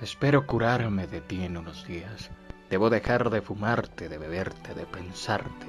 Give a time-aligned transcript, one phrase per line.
[0.00, 2.30] Espero curarme de ti en unos días.
[2.70, 5.66] Debo dejar de fumarte, de beberte, de pensarte.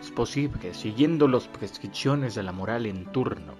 [0.00, 3.54] Es posible, siguiendo las prescripciones de la moral en turno.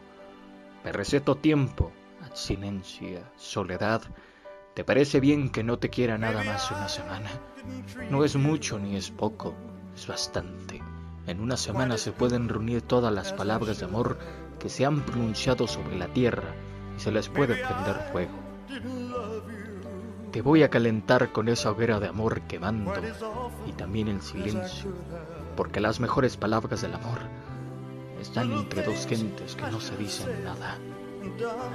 [0.84, 1.90] Me receto tiempo,
[2.24, 4.02] abstinencia, soledad.
[4.74, 7.30] ¿Te parece bien que no te quiera nada más una semana?
[8.08, 9.56] No es mucho ni es poco,
[9.96, 10.80] es bastante.
[11.26, 14.16] En una semana se pueden reunir todas las palabras de amor
[14.60, 16.54] que se han pronunciado sobre la tierra
[16.96, 18.44] y se les puede prender fuego.
[20.34, 22.92] Te voy a calentar con esa hoguera de amor quemando
[23.68, 24.90] y también el silencio,
[25.56, 27.20] porque las mejores palabras del amor
[28.20, 30.76] están entre dos gentes que no se dicen nada.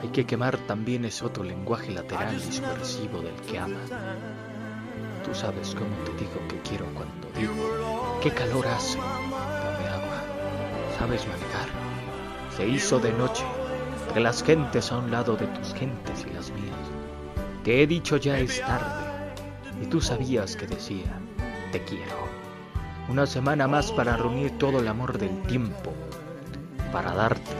[0.02, 3.80] Hay que quemar también ese otro lenguaje lateral y subversivo del que ama.
[5.24, 10.22] Tú sabes cómo te digo que quiero cuando digo, qué calor hace, dame agua,
[10.98, 11.70] sabes manejar.
[12.58, 13.46] Se hizo de noche,
[14.08, 16.99] entre las gentes a un lado de tus gentes y las mías.
[17.70, 19.32] Te he dicho ya es tarde,
[19.80, 21.22] y tú sabías que decía,
[21.72, 22.16] te quiero.
[23.08, 25.94] Una semana más para reunir todo el amor del tiempo,
[26.92, 27.52] para darte,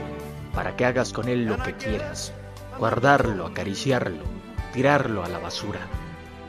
[0.52, 2.32] para que hagas con él lo que quieras,
[2.76, 4.24] guardarlo, acariciarlo,
[4.72, 5.86] tirarlo a la basura.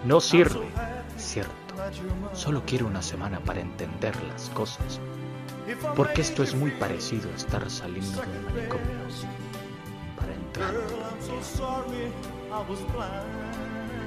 [0.05, 0.65] No sirve,
[1.17, 1.51] cierto.
[2.33, 4.99] Solo quiero una semana para entender las cosas,
[5.95, 9.05] porque esto es muy parecido a estar saliendo del manicomio
[10.17, 10.73] para entrar.
[12.51, 14.00] aos planos.